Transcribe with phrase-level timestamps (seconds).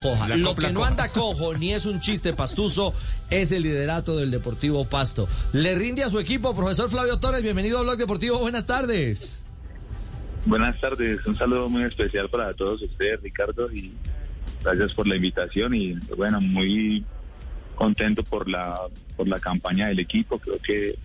[0.00, 2.94] Lo que no anda cojo ni es un chiste pastuso
[3.30, 5.26] es el liderato del Deportivo Pasto.
[5.52, 7.42] Le rinde a su equipo, profesor Flavio Torres.
[7.42, 8.38] Bienvenido a Blog Deportivo.
[8.38, 9.44] Buenas tardes.
[10.46, 11.26] Buenas tardes.
[11.26, 13.92] Un saludo muy especial para todos ustedes, Ricardo, y
[14.62, 15.74] gracias por la invitación.
[15.74, 17.04] Y bueno, muy
[17.74, 18.78] contento por la
[19.16, 20.38] por la campaña del equipo.
[20.38, 20.96] Creo que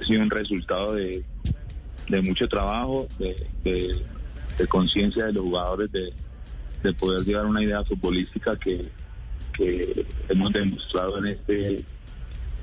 [0.00, 1.22] ha sido un resultado de,
[2.24, 6.12] mucho trabajo, de conciencia de los jugadores de
[6.82, 8.88] de poder llevar una idea futbolística que,
[10.30, 11.84] hemos demostrado en este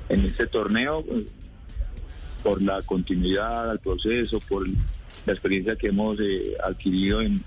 [0.08, 1.26] en este torneo pues,
[2.42, 7.44] por la continuidad al proceso, por la experiencia que hemos eh, adquirido en,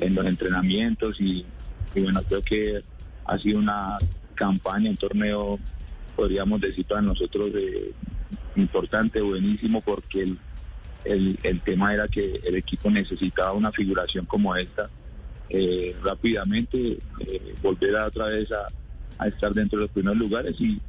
[0.00, 1.44] los entrenamientos y,
[1.96, 2.82] bueno, creo que
[3.26, 3.98] ha sido una
[4.34, 5.58] campaña, un torneo,
[6.16, 7.92] podríamos decir para nosotros, eh,
[8.56, 10.34] importante, buenísimo, porque
[11.04, 14.88] el, el tema era que el equipo necesitaba una figuración como esta
[15.50, 18.66] eh, rápidamente eh, volver a otra vez a,
[19.26, 20.80] estar dentro de los primeros lugares y,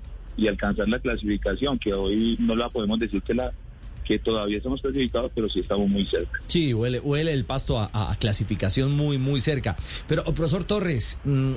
[0.47, 3.53] alcanzar la clasificación, que hoy no la podemos decir que la
[4.03, 6.39] que todavía estamos clasificados, pero sí estamos muy cerca.
[6.47, 9.75] Sí, huele, huele el pasto a, clasificación muy, muy cerca.
[10.07, 11.53] Pero, profesor Torres, mm,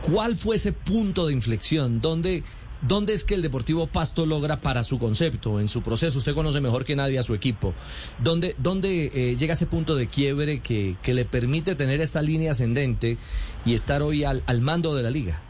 [0.00, 2.00] ¿cuál fue ese punto de inflexión?
[2.00, 2.42] ¿Dónde
[2.82, 6.18] ¿Dónde es que el Deportivo Pasto logra para su concepto, en su proceso?
[6.18, 7.74] Usted conoce mejor que nadie a su equipo.
[8.18, 13.18] ¿Dónde, dónde eh, llega ese punto de quiebre que, le permite tener esta línea ascendente
[13.64, 15.40] y estar hoy al, mando de la liga?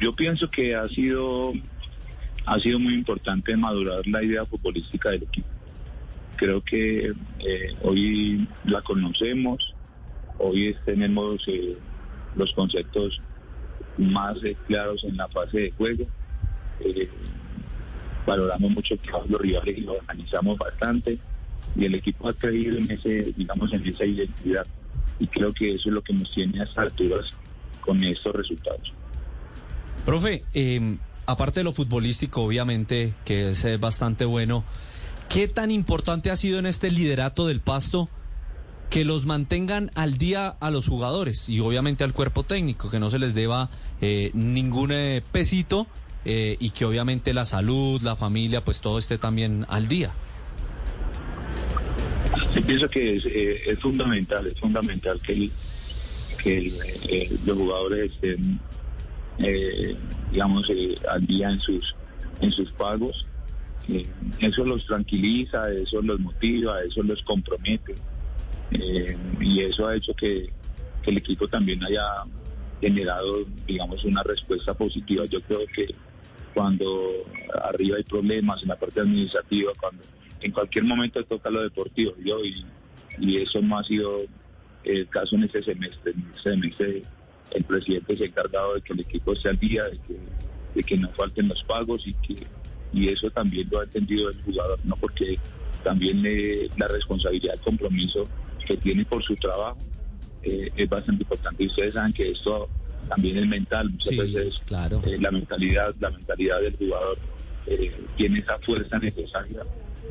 [0.00, 1.52] Yo, pienso que ha sido,
[2.44, 5.48] ha sido muy importante madurar la idea futbolística del equipo.
[6.36, 9.74] Creo que eh, hoy la conocemos,
[10.38, 11.78] hoy tenemos eh,
[12.34, 13.22] los conceptos
[13.98, 16.06] más claros en la fase de juego.
[16.80, 17.08] Eh,
[18.26, 21.18] valoramos mucho el trabajo de los rivales y lo organizamos bastante
[21.76, 24.66] y el equipo ha creído en ese, digamos, en esa identidad
[25.18, 27.26] y creo que eso es lo que nos tiene a estas alturas
[27.80, 28.92] con estos resultados.
[30.04, 34.64] Profe, em, aparte de lo futbolístico, obviamente, que es bastante bueno,
[35.28, 38.08] ¿qué tan importante ha sido en este liderato del pasto
[38.90, 43.10] que los mantengan al día a los jugadores y obviamente al cuerpo técnico, que no
[43.10, 43.68] se les deba
[44.00, 45.86] eh, ningún eh, pesito
[46.24, 50.12] eh, y que obviamente la salud, la familia, pues todo esté también al día.
[52.52, 55.50] Sí, pienso que es, fundamental, es fundamental que,
[56.42, 58.60] que los jugadores estén,
[60.30, 60.66] digamos,
[61.10, 61.94] al día en sus,
[62.40, 63.26] en sus pagos.
[64.40, 67.94] eso los tranquiliza, eso los motiva, eso los compromete
[68.72, 70.50] eh, y eso ha hecho que,
[71.04, 72.02] el equipo también haya
[72.80, 75.24] generado, digamos, una respuesta positiva.
[75.26, 75.94] Yo creo que
[76.52, 77.12] cuando
[77.62, 80.02] arriba hay problemas en la parte administrativa, cuando
[80.40, 84.22] en cualquier momento toca lo deportivo, yo y, eso no ha sido
[84.82, 86.10] el caso en este semestre.
[86.10, 87.02] En este semestre
[87.52, 91.08] el presidente se ha encargado de que el equipo esté al día, de que, no
[91.10, 92.46] falten los pagos y que
[92.92, 95.38] y eso también lo ha entendido el jugador, no porque
[95.84, 96.22] también
[96.76, 98.28] la responsabilidad, el compromiso
[98.66, 99.78] que tiene por su trabajo
[100.42, 101.64] eh, es bastante importante.
[101.64, 102.68] Y ustedes saben que esto
[103.08, 105.00] también es mental, muchas veces claro.
[105.06, 107.18] Eh, la mentalidad, la mentalidad del jugador
[107.66, 109.62] eh, tiene esa fuerza necesaria.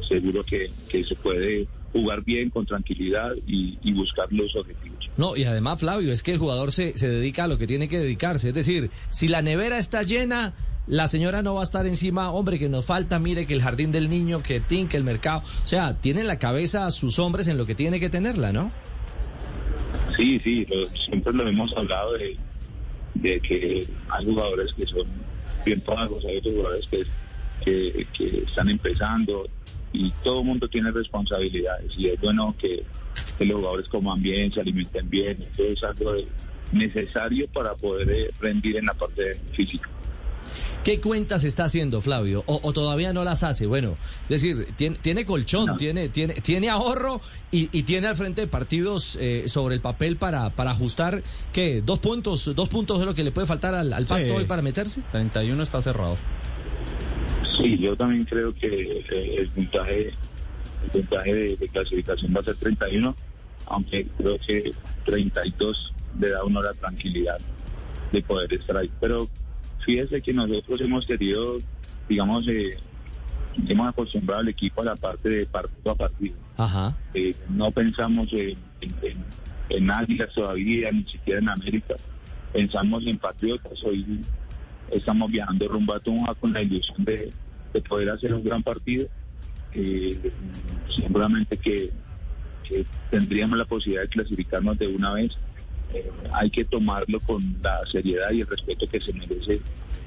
[0.07, 5.09] Seguro que, se puede jugar bien, con tranquilidad y, buscar los objetivos.
[5.17, 7.87] No, y además, Flavio, es que el jugador se, se dedica a lo que tiene
[7.87, 8.49] que dedicarse.
[8.49, 10.53] Es decir, si la nevera está llena,
[10.87, 13.91] la señora no va a estar encima, hombre, que nos falta, mire que el jardín
[13.91, 15.41] del niño, que Tin, que el mercado.
[15.63, 18.71] O sea, tienen la cabeza a sus hombres en lo que tiene que tenerla, ¿no?
[20.15, 20.65] Sí, sí,
[21.05, 22.37] siempre lo hemos hablado de,
[23.21, 25.07] que hay jugadores que son
[25.65, 29.47] bien pagos, hay otros jugadores que, que, están empezando
[29.95, 32.83] y todo el mundo tiene responsabilidades y es bueno que,
[33.39, 36.13] los jugadores coman bien, se alimenten bien, eso es algo
[36.71, 39.89] necesario para poder eh, rendir en la parte física.
[40.83, 42.43] ¿Qué cuentas está haciendo Flavio?
[42.45, 43.65] O, todavía no las hace?
[43.65, 43.97] Bueno,
[44.29, 49.75] es decir, tiene, colchón, tiene, tiene, tiene ahorro y, tiene al frente partidos eh, sobre
[49.75, 51.81] el papel para, para ajustar, ¿qué?
[51.83, 52.53] ¿Dos puntos?
[52.55, 55.01] ¿Dos puntos es lo que le puede faltar al, al hoy para meterse?
[55.11, 56.17] 31 está cerrado.
[57.57, 58.67] Sí, yo también creo que
[59.09, 60.13] eh, el puntaje,
[60.83, 63.15] el puntaje de, clasificación va a ser 31,
[63.67, 64.73] aunque creo que
[65.05, 67.37] 32 le da uno la tranquilidad
[68.11, 68.91] de poder estar ahí.
[68.99, 69.29] Pero
[69.85, 71.59] Fíjese que nosotros hemos querido,
[72.09, 72.75] digamos, eh,
[73.67, 76.35] hemos acostumbrado al equipo a la parte de partido a partido.
[76.57, 76.97] Ajá.
[77.13, 79.23] Eh, no pensamos en, en,
[79.69, 81.95] en, todavía, ni siquiera en América.
[82.51, 83.83] Pensamos en Patriotas.
[83.83, 84.21] Hoy
[84.91, 87.31] estamos viajando rumbo a Tunja con la ilusión de,
[87.89, 89.07] poder hacer un gran partido.
[89.73, 90.31] Eh,
[90.95, 91.91] seguramente que,
[93.11, 95.37] tendríamos la posibilidad de clasificarnos de una vez
[95.93, 99.61] eh, hay que tomarlo con la seriedad y el respeto que se merece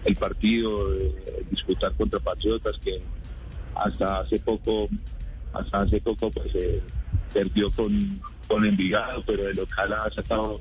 [0.05, 3.01] el partido, eh, disputar contra Patriotas que
[3.75, 4.89] hasta hace poco,
[5.53, 6.83] hasta hace poco pues eh,
[7.33, 10.61] perdió con, con Envigado, pero el local ha sacado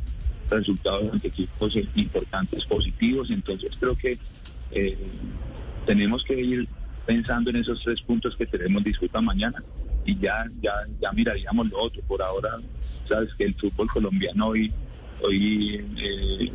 [0.50, 4.18] resultados ante equipos importantes, positivos, entonces creo que
[4.72, 4.98] eh,
[5.86, 6.68] tenemos que ir
[7.06, 9.64] pensando en esos tres puntos que tenemos disputa mañana
[10.06, 12.02] y ya, ya, ya miraríamos lo otro.
[12.04, 12.58] Por ahora,
[13.08, 14.72] sabes que el fútbol colombiano hoy,
[15.22, 16.52] hoy eh,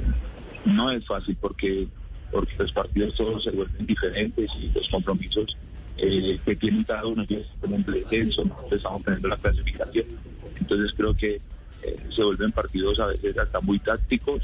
[0.64, 1.88] no es fácil porque,
[2.30, 5.56] porque los partidos todos se vuelven diferentes y los compromisos
[5.98, 10.06] eh, que tienen cada uno que ponen descenso, nosotros estamos teniendo la clasificación.
[10.58, 11.40] Entonces creo que
[11.82, 14.43] eh, se vuelven partidos a veces hasta muy tácticos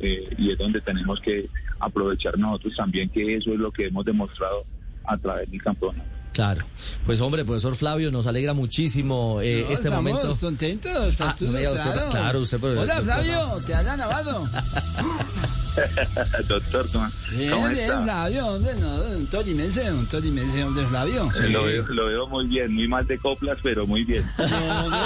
[0.00, 1.48] y es donde tenemos que
[1.78, 4.64] aprovechar nosotros también que eso es lo que hemos demostrado
[5.04, 6.08] a través del campeonato.
[6.32, 6.64] Claro.
[7.06, 10.36] Pues hombre, profesor Flavio, nos alegra muchísimo eh, este estamos momento.
[10.40, 12.10] contentos, Ah, no, doctora, claro.
[12.10, 13.00] claro, usted, Hola.
[13.02, 14.44] Flavio, te han lavado.
[16.48, 18.02] Doctor, ¿cómo, Bien, cómo bien, está?
[18.02, 21.30] Flavio, hombre, no, un tolimense, un tolimense, hombre, Flavio.
[21.42, 24.24] Eh, Lo, veo, lo veo muy bien, muy mal de coplas, pero muy bien.
[24.38, 24.98] Hombre,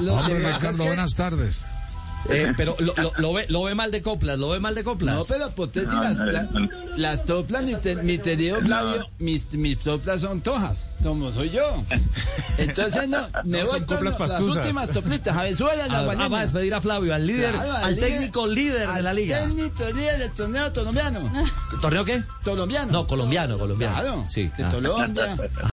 [0.02, 1.64] lo es Ricardo, que- buenas tardes.
[2.28, 4.84] Eh, pero lo, lo- lo ve, lo ve mal de coplas, lo ve mal de
[4.84, 5.16] coplas.
[5.16, 6.68] No, pero pues si No, las, no, la- no.
[6.96, 11.82] las toplas, mi, te- mi querido Flavio, mis, mis toplas son tojas, como soy yo.
[12.58, 16.38] Entonces, no, me No, voy son con las últimas toplitas, a ver, suela la va
[16.38, 19.40] a despedir a Flavio, al líder, Claro, al líder- técnico líder de la al liga.
[19.40, 21.32] técnico líder del torneo colombiano.
[21.80, 22.22] ¿Torneo qué?
[22.44, 22.92] Colombiano.
[22.92, 23.94] No, colombiano, colombiano.
[23.94, 24.50] Claro, Sí.
[24.56, 24.70] de ah.
[24.70, 25.36] Colombia.